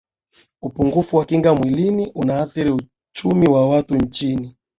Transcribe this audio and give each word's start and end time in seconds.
upungufu 0.61 1.17
wa 1.17 1.25
kinga 1.25 1.53
mwilini 1.55 2.11
unathiri 2.15 2.71
uchumi 3.13 3.47
wa 3.47 3.69
watu 3.69 3.95
nchini 3.95 4.55